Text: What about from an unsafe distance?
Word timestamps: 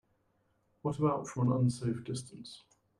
What 0.81 0.97
about 0.97 1.27
from 1.27 1.51
an 1.51 1.59
unsafe 1.59 2.03
distance? 2.03 2.63